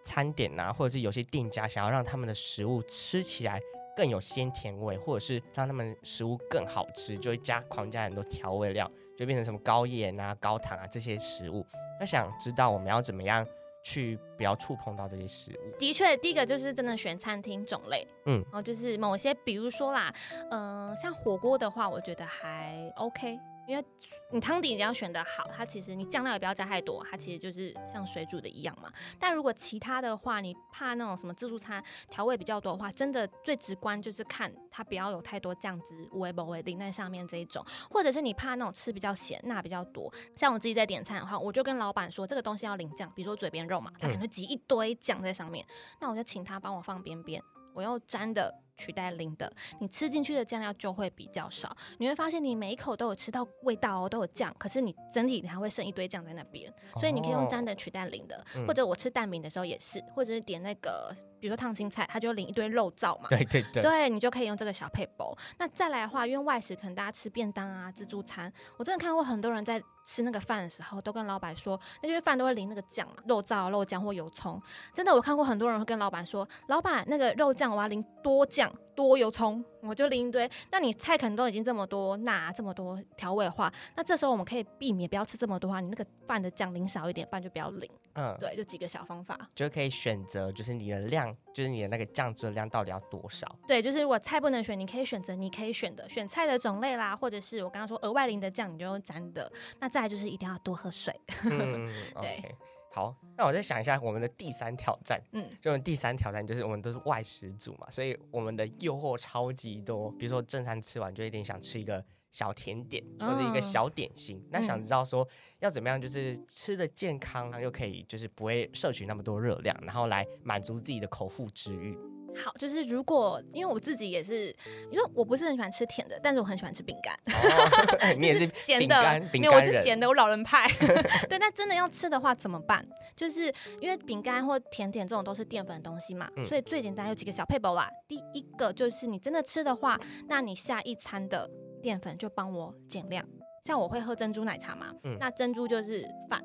[0.03, 3.61] 餐点啊，或者是有些店家想要让他们的食物吃起来
[3.97, 11.65] 更有鲜甜味，或者是让他们食物更好吃，就会加狂加很多调味料，就变成什么高盐啊、高糖啊这些食物。
[12.01, 13.47] 那想知道我们要怎么样
[13.83, 15.79] 去不要触碰到这些食物？
[15.79, 20.13] 的确，第一个就是真的选餐厅种类，嗯，然后就是某些，比如说啦，
[20.51, 23.39] 嗯、呃，像火锅的话，我觉得还 OK。
[23.67, 23.85] 因为
[24.31, 28.93] 你汤底一定要选的好，它其实你酱料也不要加太多，它其实就是像水煮的一样嘛。
[29.19, 40.13] 但如果其他的话，你怕那种什么自助餐调味比较多的话，真的最直观就是看它不要有太多酱汁，无味不味淋在上面这一种，或者是你怕那种吃比较咸，钠比较多。
[40.37, 45.67] 像我自己在点餐的话，我就跟老板说这个东西要淋酱，比如说嘴边肉嘛，他可能挤一堆酱在上面，
[46.01, 48.55] 那我就请他帮我放边边，我用沾的。
[48.77, 51.75] 取代零的，你吃进去的酱料就会比较少。
[51.99, 56.73] 你会发现你每一口都有吃到味道哦，都有酱，可是你整体你还会剩一堆酱在那边。
[57.01, 63.29] 所以你可以用沾的取代零的，哦、或者我吃蛋饼的时候也是，或者是点那个，比如说烫青菜，它就淋一堆肉燥嘛。
[63.29, 65.37] 对对对，对你就可以用这个小配包。
[65.59, 74.61] 那再来的话，因为外食可能大家吃便当啊、自助餐，我真的看过很多人在吃那个饭的时候，都跟老板说，那些饭都会淋那个酱嘛，肉燥、肉酱或油葱。
[74.93, 78.64] 真的，我看过很多人会跟老板说，老板那个肉酱我要淋多酱。
[78.65, 80.49] 酱多油葱，我就淋一堆。
[80.71, 87.91] 那你菜可能都已经这么多，那这么多调味的话，那这时候我们可以避免不要吃这么多的话，你那个饭的酱淋少一点，饭就不要淋。
[88.15, 93.47] 嗯，对，就几个小方法，就可以选择，就是你的量，就是你的那个酱汁的量到底要多少？
[93.67, 99.51] 对，就是如果菜不能选，你可以选择你可以选的选菜的种类啦，或者是我刚刚说额外淋的酱，你就用沾的。
[99.81, 101.13] 那再来就是一定要多喝水。
[101.43, 102.41] 嗯， 对。
[102.41, 102.55] Okay.
[102.95, 105.21] 好，那我再想一下我们的第三挑战。
[105.33, 110.13] 嗯，就我们第三挑战就是我们都是外食族嘛，所以我们的诱惑超级多。
[110.13, 114.37] 比如说正餐吃完就一定想吃一个小甜点或者一个小点心。
[114.39, 115.27] 哦、那想知道说
[115.61, 121.97] 要怎么样，就是吃的健康又可以就是不会摄取那么多热量，然后来满足自己的口腹之欲。
[122.37, 124.49] 好，就是如果因为我自己也是，
[124.91, 127.15] 因为我不是很喜欢吃甜的，但是我很喜欢吃饼干。
[127.27, 129.01] 哦、 你也是咸的，
[129.33, 130.67] 没有，我是咸的，我老人派。
[131.31, 132.85] 对，那真的要吃的话怎么办？
[133.15, 133.43] 就是
[133.81, 137.89] 因为饼干或甜点这种都是淀粉的东西嘛，嗯、所以最简单有几个小配包啦。
[138.09, 141.49] 第一个就是你真的吃的话，那你下一餐的
[141.85, 143.23] 淀粉就帮我减量。
[143.63, 146.43] 像我会喝珍珠奶茶嘛，嗯、那珍珠就是饭。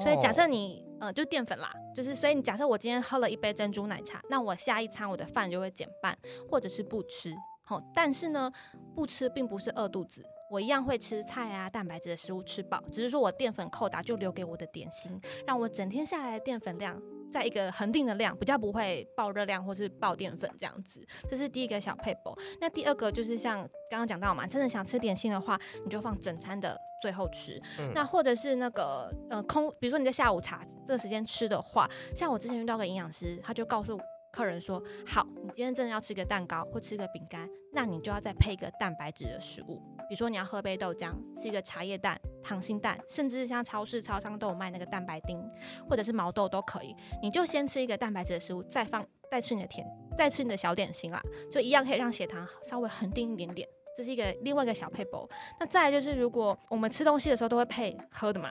[0.00, 6.16] 所以假设你呃就淀粉啦，就是所以你假设我今天喝了一杯珍珠奶茶，那我下一餐我的饭就会减半，
[6.48, 7.34] 或者是不吃。
[7.64, 8.52] 好，但是呢
[8.94, 10.22] 不吃并不是饿肚子，
[10.52, 17.00] 我一样会吃菜啊蛋白质的食物吃饱，只是说我淀粉扣打就留给我的点心，让我整天下来的淀粉量。
[17.32, 22.36] 在一个恒定的量，比较不会爆热量或是爆淀粉这样子，这是第一个小撇步。
[22.60, 23.60] 那第二个就是像
[23.90, 27.58] 刚刚讲到嘛，真的想吃点心的话，你就放整餐的最后吃。
[27.78, 33.98] 嗯、那或者是那个呃空，比如说你在下午茶这个时间吃的话，像我之前遇到个营养师，他就告诉
[34.30, 39.80] 客人说，好，你今天真的要吃个蛋糕或吃个饼干，那你就要再配一个蛋白质的食物。
[40.12, 45.42] 比如说你要喝杯豆浆，是一个茶叶蛋、溏心蛋，甚至像超市、超商都有卖那个蛋白丁，
[45.88, 46.94] 或者是毛豆都可以。
[47.22, 49.86] 你就先吃一个蛋白质的食物，再放再吃你的甜，
[50.18, 51.18] 再吃你的小点心啦，
[51.50, 53.66] 就一样可以让血糖稍微恒定一点点。
[53.96, 55.26] 这是一个另外一个小撇步。
[55.58, 58.50] 那再来就是，如果我们吃东西的时候都会配喝的嘛，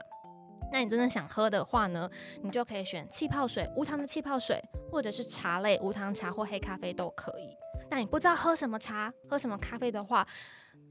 [0.72, 2.10] 那你真的想喝的话呢，
[2.42, 7.56] 你就可以选气泡水，无糖的气泡水，或者是茶类，无糖茶或黑咖啡都可以。
[7.88, 10.26] 那你不知道喝什么茶、喝什么咖啡的话，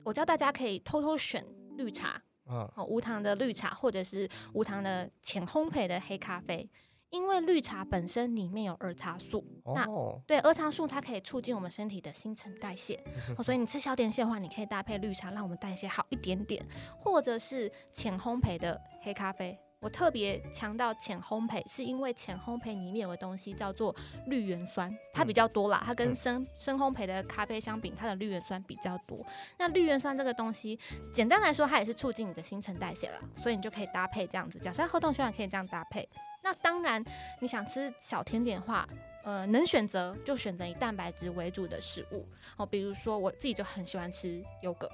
[0.04, 1.46] 我教大家可以偷偷选
[1.78, 6.70] 绿茶，嗯，无糖的绿茶，或者是无糖的浅烘焙的黑咖啡，
[7.10, 9.86] 因为绿茶本身里面有儿茶素，哦、那
[10.26, 13.02] 对儿茶素它可以促进我们身体的新陈代谢，
[13.38, 16.66] 哦，所以你吃小点心的话，你可以搭配绿茶，让我们代谢好一点点，
[17.00, 19.58] 或者是浅烘焙的黑咖啡。
[19.82, 23.94] 我特别强调浅烘焙，是因为浅烘焙里面有个东西叫做
[24.28, 25.82] 绿原酸，它比较多啦。
[25.84, 29.26] 它跟深深烘焙的咖啡相比，它的绿原酸比较多。
[29.58, 30.80] 那绿原酸这个东西，
[31.12, 34.60] 简单来说，它也是促进你的新陈代谢啦，所以你就可以搭配这样子。
[34.60, 36.08] 假设喝东西，可以这样搭配。
[36.44, 37.04] 那当然，
[37.40, 38.88] 你想吃小甜点的话，
[39.24, 42.24] 呃，能选择就选择以蛋白质为主的食物
[42.56, 44.88] 哦，比如说我自己就很喜欢吃优格。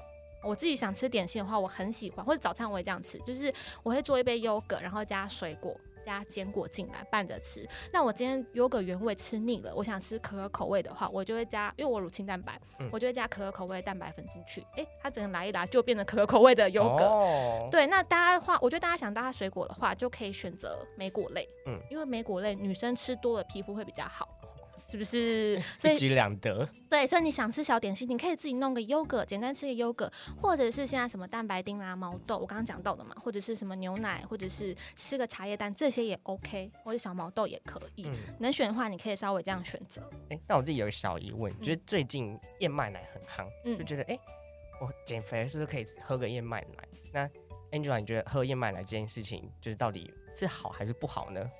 [0.44, 7.68] 我自己想吃点心的话，我很喜欢，或者早餐我也这样吃，就是我会做一杯优格，然后加水果、加坚果进来拌着吃。
[7.92, 14.62] 那我今天优格原味吃腻了，我想吃可可口味的话，我就会加，因为我乳清蛋白，嗯、我就会加可可口味的蛋白粉进去。
[14.76, 17.04] 诶、欸，它整个来一来就变成可可口味的优格。
[17.04, 24.30] 哦、对，那大家的话，我觉得大家想搭水果的话，就可以选择莓果类，嗯，因为莓果类女生吃多了皮肤会比较好。
[24.90, 25.62] 是不是？
[25.78, 26.68] 所以一举两得。
[26.90, 38.06] 对，所以你想吃小点心，你可以自己弄个优格，简单吃个优格，或者是现在什么蛋白丁啊、毛豆，我刚刚讲到的嘛，或者是什么牛奶，或者是吃个茶叶蛋，这些也 OK，或者小毛豆也可以。
[38.06, 40.02] 嗯、能选的话，你可以稍微这样选择。
[40.30, 44.20] 哎、欸，那我自己有个小疑问，就是最近燕麦奶很夯，嗯、就觉得哎、欸，
[44.80, 46.88] 我减肥是不是可以喝个燕麦奶？
[47.14, 47.30] 那
[47.78, 51.52] Angela，你觉得喝燕麦奶这件事情，就是到底是好还是不好呢？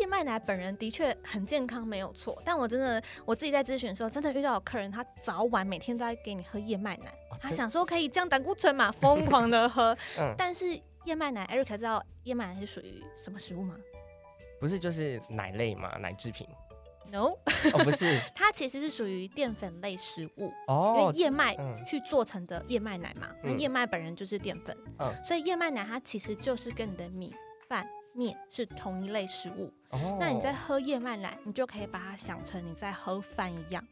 [0.00, 2.40] 燕麦奶本人的确很健康，没有错。
[2.44, 9.96] 但我真的我自己在咨询的时候，真的遇到有客人，他早晚每天都在给你喝燕麦奶，哦、他想说可以降胆固醇嘛，疯狂的喝。
[10.18, 13.76] 嗯、但是燕麦奶，Eric 知道燕麦奶是属于什么食物吗？
[14.60, 16.48] 不是，就是奶类嘛，奶制品。
[17.12, 17.36] No，
[17.74, 20.50] 哦，不是，它其实是属于淀粉类食物。
[20.66, 21.54] 哦，因为燕麦
[21.86, 24.76] 去做成的燕麦奶嘛，那、嗯、燕麦本人就是淀粉。
[24.98, 27.32] 嗯，所以燕麦奶它其实就是跟你的米
[27.68, 27.86] 饭。
[28.14, 30.00] 面是同一类食物，oh.
[30.18, 33.84] 那你在喝燕麦奶，你就可以把它想成你在喝饭一样，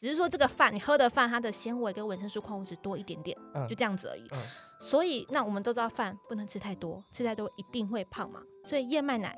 [0.00, 4.24] 只是说这个饭你喝的饭，它的纤维跟维生素、矿物质多一点点，嗯、就这样子而已。
[4.32, 4.38] 嗯、
[4.80, 8.40] 所以，那我们都知道饭不能吃太多，吃太多一定会胖嘛。
[8.68, 9.36] 所以燕麦奶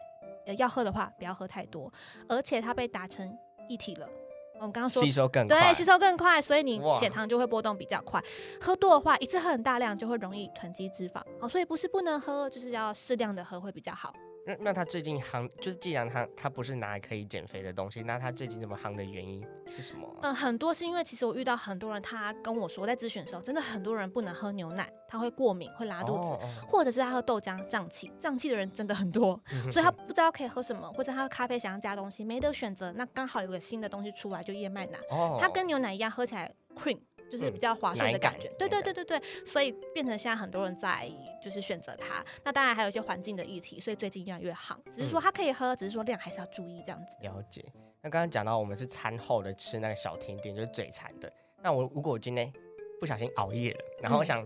[0.56, 1.92] 要喝的话，不要喝太多，
[2.28, 3.36] 而且它被打成
[3.68, 4.08] 一体了。
[4.54, 8.20] 我们刚刚说吸收更快，对，吸收更快，所以你血糖就会波动比较快。
[8.60, 11.22] 喝多的话，一次喝很大量就会容易囤积脂肪。
[11.40, 14.12] 哦，所以不是不能喝，就是要适量的喝会比较好。
[14.48, 20.08] 那那他最近夯，就是既然他他不是拿来可以减肥的东西，那他最近这么夯的原因是什么？
[20.22, 29.38] 嗯，很多是因为其实我遇到很多人，他跟我说，在咨询的时候，真的很多人不能喝牛奶，他会过敏，会拉肚子，哦哦、或者是他喝豆浆胀气，胀气的人真的很多，
[29.70, 36.98] 所以他不知道可以喝什么，或者他喝咖啡想要加东西，没得选择，那刚好有个新的东西出来，就燕麦奶，哦、它跟牛奶一样，喝起来 cream。
[37.30, 41.10] 就是比较划算的感觉，嗯、对对对对对，所以变成现在很多人在
[41.42, 42.24] 就是选择它。
[42.44, 44.78] 那当然还有一些环境的议题，所以最近越来越好。
[44.92, 47.16] 只是说它可以喝，只是说量还是要注意这样子。
[47.22, 47.64] 了解。
[48.00, 51.32] 那刚刚讲到我们是餐后的吃那个小甜点，就是嘴馋的。
[51.60, 52.52] 那我如果我今天
[53.00, 54.40] 不小心熬夜了，然后我想，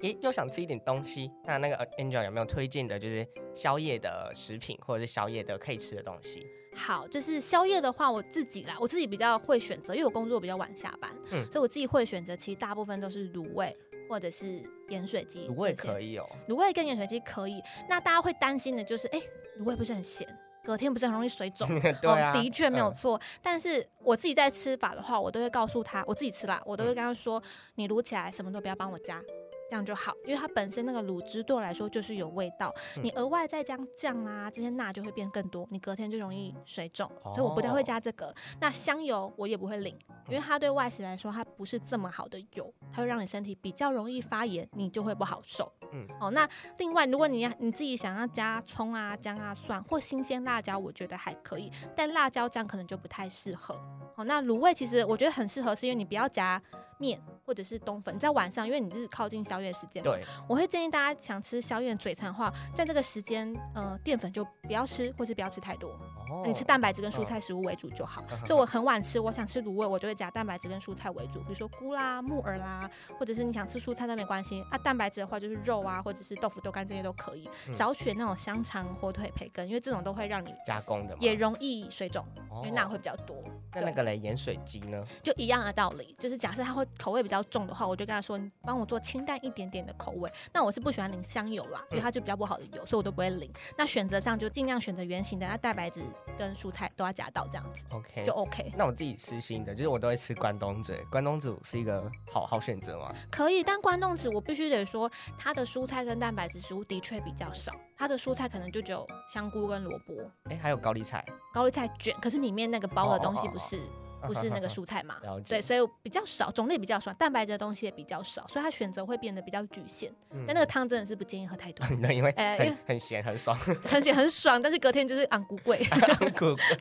[0.00, 6.46] 诶、嗯，又想吃一点东西，那那个 Angel 有没有推荐的，就是宵夜的食品或者是宵夜的可以吃的东西？
[6.74, 13.76] 好，就是宵夜的话，我自己啦，我自己比较会选择，因为我工作比较晚下班，嗯，所以我自己会选择，其实大部分都是卤味
[14.08, 15.48] 或者是盐水鸡。
[15.48, 17.62] 卤味可以哦，卤味跟盐水鸡可以。
[17.88, 19.28] 那大家会担心的就是，哎、欸，
[19.60, 20.26] 卤味不是很咸，
[20.64, 21.68] 隔天不是很容易水肿？
[22.02, 23.16] 对啊，的确没有错。
[23.18, 27.44] 嗯、但是我自己在吃法的话，我都会告诉他，我自己吃啦，我都会跟他说，嗯、
[27.76, 29.22] 你卤起来什么都不要帮我加。
[29.68, 38.34] 这样就好，因为它本身那个卤汁对我来说就是有味道，嗯、你额外再加酱啊，这些钠就会变更多，你隔天就容易水肿，哦、所以我不太会加这个。
[38.60, 39.96] 那香油我也不会淋，
[40.28, 45.72] 因为它对外食来说它不是这么好的油，它会让你身体比较容易发炎，你就会不好受。
[45.92, 46.48] 嗯，哦，那
[46.78, 53.74] 另外如果你要你自己想要加葱啊、姜啊、蒜或新鲜辣椒，我觉得还可以，但辣椒酱可能就不太适合。
[54.16, 56.60] 哦，那卤味其实我觉得很适合，是因为你不要夹
[56.98, 65.90] 面或者是冬粉，在晚上，因为你是靠近宵夜时间嘛，对，我会建议大家想吃宵夜嘴馋的话，在这个时间，呃，淀粉就不要吃，或是不要吃太多。
[66.30, 68.22] 哦，你吃蛋白质跟蔬菜食物为主就好。
[68.22, 74.64] 哦，所以我很晚吃，我想吃卤味，我就会加蛋白质跟蔬菜为主，比如说菇啦、木耳啦，或者是你想吃蔬菜都没关系。
[74.70, 77.48] 啊，蛋白质的话就是肉啊，或者是豆腐、豆干这些都可以。
[77.68, 82.24] 嗯，少选那种香肠、火腿、培根，因为这种都会让你加工的，也容易水肿，
[82.56, 83.36] 因为钠会比较多。
[83.74, 85.04] 那那个嘞，盐水鸡呢？
[85.22, 90.32] 就一样的道理，就是假设它会口味比较重的话，我就跟他说，你帮我做清淡一点点的口味。
[90.52, 93.52] 那我是不喜欢淋香油啦，因为它就比较不好的油，所以我都不会淋。
[93.76, 96.02] 那选择上就尽量选择圆形的，那蛋白质
[96.38, 98.72] 跟蔬菜都要夹到这样子，OK，就 OK。
[98.76, 103.14] 那我自己私心的，就是我都会吃关东煮，关东煮是一个好好选择吗？
[103.30, 113.76] 可以，但关东煮我必须得说，它的蔬菜跟蛋白质食物的确比较少，它的蔬菜可能就只有香菇跟萝卜，哎、欸，还有高丽菜，高丽菜卷，可是里面那个包的东西不是。
[113.76, 114.04] Oh, oh, oh, oh.
[114.26, 115.16] 不是那个 蔬菜嘛？
[115.46, 120.10] 对，所以比较少，种类比较少，蛋白质的东西也比较少，所以它选择会变得比较局限。
[120.30, 123.56] 嗯、但那个汤真的是不建议喝太多， 因为呃，因为很咸很爽，
[123.86, 125.86] 很咸 很爽，但是隔天就是昂古贵，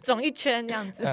[0.01, 1.03] 肿一圈这样子。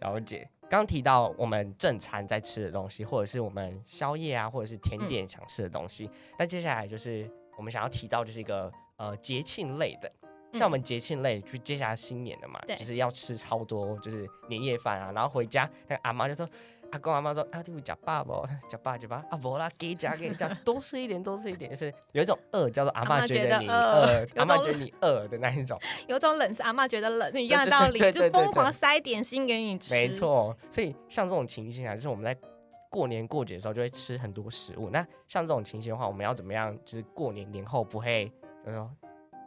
[0.00, 0.48] 了解。
[0.68, 10.10] 刚提到我们正餐在吃的东西，或者是我们宵夜啊，或者是甜点想吃的东西，那、嗯、接下来就是我们想要提到就是一个呃节庆类的。
[10.56, 16.48] 像我们节庆类，就接下来新年了嘛，就是要吃超多，就是年夜饭啊，然后回家，那阿妈就说，
[16.92, 18.46] 阿公阿妈说，啊，你会吃爸不？
[18.68, 29.92] 吃饱就 饱，啊，不啦，给加给加，多吃一点，多吃一点，就是有一种饿，叫做阿妈觉得你饿，阿妈觉得你饿的那一种， 有种冷是阿妈觉得冷，一样的道理，就疯狂塞点心给你吃。
[29.92, 32.36] 没错，所以像这种情形啊，就是我们在
[32.88, 34.88] 过年过节的时候就会吃很多食物。
[34.90, 36.76] 那像这种情形的话，我们要怎么样？
[36.84, 38.32] 就是过年年后不会，
[38.64, 38.90] 就是说。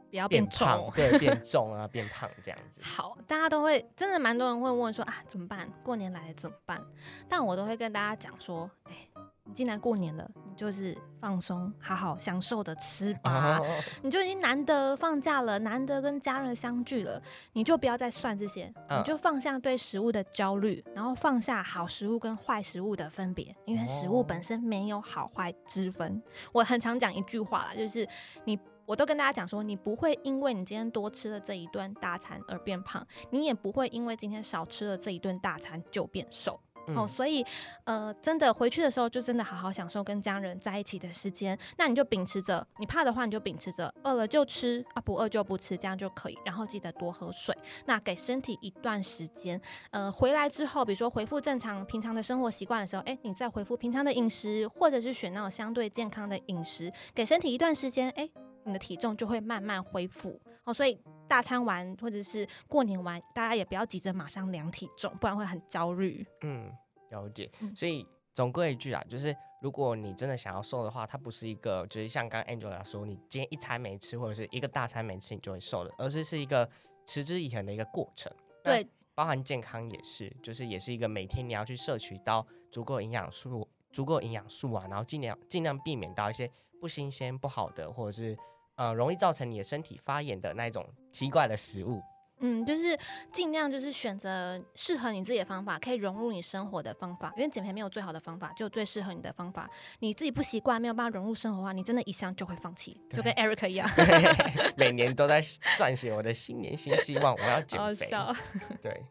[0.09, 2.81] 不要变重，变 对，变重啊，变胖这样子。
[2.83, 5.69] 好，大家都会，真的蛮多人会问说啊，怎么办？
[5.83, 6.81] 过年来了怎么办？
[7.27, 13.59] 但我都会跟大家讲说，哎、欸，你进来过年了，你就是放松，好好享受的吃吧。
[13.59, 13.65] 哦、
[14.01, 17.21] 你就已经难得放假了，难得跟家人相聚了，
[17.53, 26.17] 你就不要再算这些，嗯、你就放下对食物的焦虑，然后放下好食物跟坏食物的分别，因为食物本身没有好坏之分。
[26.17, 26.21] 哦、
[26.53, 28.07] 我很常讲一句话啦，就是
[28.45, 28.59] 你。
[28.89, 36.59] 我都跟大家讲说，你不会因为你今天多吃了这一顿大餐而变胖，你也不会因为今天少吃了这一顿大餐就变瘦。
[36.87, 37.45] 嗯、哦，所以，
[37.83, 41.55] 呃，真的回去的时候就真的好好享受跟家人在一起的时间。
[41.77, 46.39] 那你就秉持着，你怕的话你就秉持着，饿了就吃啊，不饿就不吃，这样就可以。
[46.43, 47.55] 然后记得多喝水。
[47.85, 58.27] 那给身体一段时间，呃，回来之后，比如说恢复正常平常的生活习惯的时候，哎，你再恢复平常的饮食，或者是选那种相对健康的饮食，给身体一段时间，哎。
[58.69, 66.25] 你的体重就会慢慢恢复哦，所以大餐完或者是过年完，大家也不要急着马上量体重，不然会很焦虑。
[66.41, 66.71] 嗯，
[67.09, 67.49] 了解。
[67.75, 76.69] 所以总归一句啊，就是如果你真的想要瘦的话，它不是一个就是像刚 Angela 说，你今天一餐没吃或者是一个大餐没吃你就会瘦的，而是是一个
[77.05, 78.31] 持之以恒的一个过程。
[78.63, 86.49] 对，包含健康也是，就是也是一个每天你要去摄取到足够营养素、足够营养素啊，然后尽量尽量避免到一些
[86.79, 88.37] 不新鲜、不好的或者是。
[88.79, 92.01] 呃容易造成你的身体发炎的那一种奇怪的食物。
[92.41, 92.97] 嗯，就是
[93.33, 97.33] 尽量就是选择适合你自己的方法，可以融入你生活的方法。
[97.35, 99.69] 因为减肥没有最好的方法，就最适合你的方法。
[99.99, 103.89] 你自己不习惯，没有办法融入生活的话，你真的一向就会放弃，就跟 Eric 一样。
[104.77, 105.41] 每年都在
[105.75, 108.09] 撰写我的新年新希望，我要减肥。
[108.15, 108.33] 好
[108.81, 109.03] 对，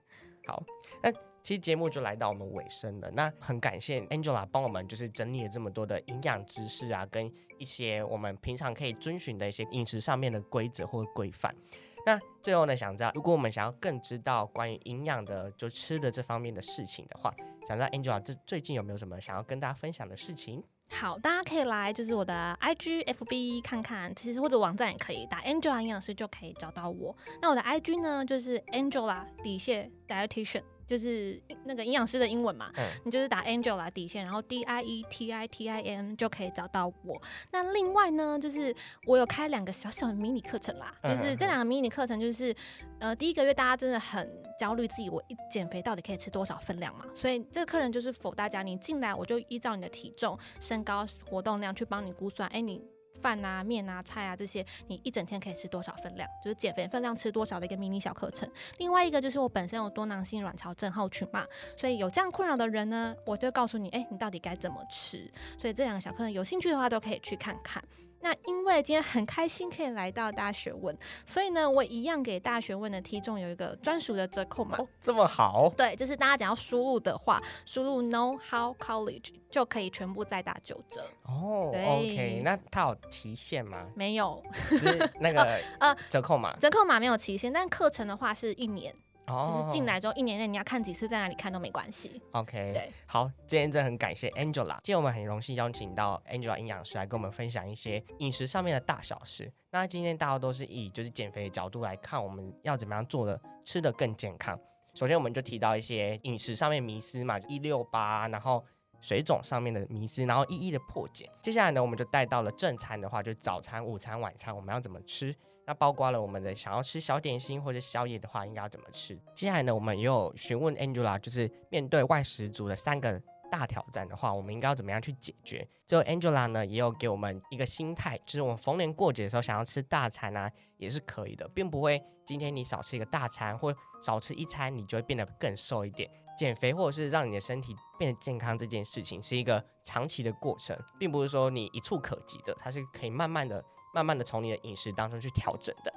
[0.46, 0.64] 好，
[1.02, 1.12] 那
[1.48, 3.10] 其实节目就来到我们尾声了。
[3.12, 11.56] 那很感谢 Angela 帮我们就是整理了这么多的营养知识啊，跟一些我们平常可以遵循的一些饮食上面的规则或规范。
[12.04, 17.34] 那最后呢，想知道如果我们想要更知道关于营养的，就吃的这方面的事情的话，
[17.66, 20.62] 想知道 Angela 这最近有没有什么想要跟大家分享的事情？
[20.90, 27.16] 好，大家可以来就是我的 IG FB 看看，其实或者网站也可以打 Angela 营养师就可以找到我。
[27.40, 30.62] 那我的 IG 呢，就是 Angela 底线 Dietitian。
[30.88, 37.20] 就是那个营养师的英文嘛，嗯、你就是打 Angela 底线，然后 D I E T I T I M 就可以找到我。
[37.52, 38.74] 那另外呢，就是
[39.06, 42.54] 我有开两个小小的迷你课程啦，就是这两个迷你课程，就是
[42.98, 44.28] 呃第一个月大家真的很
[44.58, 52.82] 焦虑自己我一减肥到底可以吃多少分量嘛，所以这个课程就是 for 大家，你进来我就依照你的体重、身高、活动量去帮你估算，哎、欸、你。
[53.20, 56.28] 饭啊、面啊、菜啊这些，你一整天可以吃多少分量？
[56.42, 58.48] 就是减肥分量吃多少的一个迷你小课程。
[58.78, 61.46] 另外一个就是我本身有多囊性卵巢症候群嘛，
[61.76, 65.30] 所以有这样困扰的人呢，我就告诉你，哎、你到底该怎么吃？
[65.58, 67.82] 所以这两个小课程有兴趣的话都可以去看看。
[68.20, 74.76] 那因为今天很开心可以来到大学问，所以呢，我一样给大学问的听众有一个专属的折扣码。
[74.76, 75.72] 哦，这么好？
[75.76, 81.04] 对，就是大家只要输入的话，输入 Know How College 就可以全部再打九折。
[81.24, 83.86] 哦对，OK，那它有期限吗？
[83.94, 88.94] 没有，就是那个呃折扣码，折扣码没有期限，但课程的话是一年。
[89.28, 92.20] 就是进来之后一年内你要看几次，在哪里看都没关系。
[92.32, 99.52] OK，对，好，今天真的很感谢 Angela，今天我们很荣幸邀请到 Angela 营养师来跟我们分享一些饮食上面的大小事。
[99.70, 104.58] 那今天大家都是以就是减肥的角度来看，我们要怎么样做的吃的更健康。
[104.94, 108.64] 首先我们就提到一些饮食上面迷思嘛，一六八，然后
[109.00, 111.30] 水肿上面的迷思，然后一一的破解。
[111.40, 115.34] 接下来呢，我们就带到了正餐的话，就早餐、午餐、晚餐我们要怎么吃。
[115.68, 119.14] 那包括了我们的想要吃小点心或者宵夜的话，应该要怎么吃？
[119.34, 125.68] 接下来呢，我们也有询问 Angela，就是面对外食族的三个大挑战的话，我们应该要怎么样去解决？
[125.86, 133.70] 最后 Angela 呢，也有给我们一个心态，就是我们逢年过节的时候想要吃大餐啊，也是可以的，并不会今天你少吃一个大餐或
[134.02, 136.10] 少吃一餐，你就会变得更瘦一点。
[136.38, 143.62] 减肥或者是让你的身体变得健康这件事情，是一个长期的过程，并不是说你一触可及的，它是可以慢慢的。
[143.94, 145.92] 慢慢的从你的饮食当中去调整的。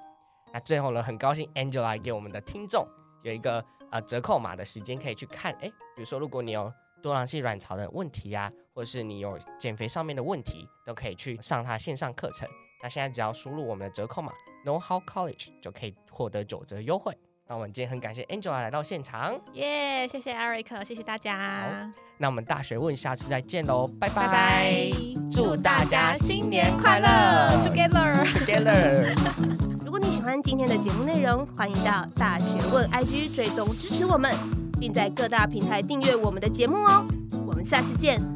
[0.54, 2.86] 那最后呢，很高兴 Angela 给我们的听众
[3.24, 5.54] 有一个呃折扣码的时间可以去看。
[5.62, 6.72] 哎，比如说如果你有
[7.02, 12.48] 多囊性卵巢的问题啊，或者是你有减肥上面的问题，都可以去上它线上课程。
[12.84, 14.34] 那现在只要输入我们的折扣码
[14.66, 17.18] Know How College 就可以获得九折优惠。
[17.52, 20.08] 那我们今天很感谢 Angela 来到现场，耶！
[20.08, 21.91] 谢谢 Eric，谢谢大家。
[22.18, 24.26] 那我们大学问下次再见喽，拜拜！
[24.26, 24.91] 拜拜，
[25.30, 27.08] 祝大家新年快乐
[27.62, 29.14] ，Together Together。
[29.84, 34.34] 如果你喜欢今天的节目内容，欢迎到大学问 IG 追踪支持我们，
[34.80, 37.06] 并在各大平台订阅我们的节目哦。
[37.45, 38.31] 我们下次见。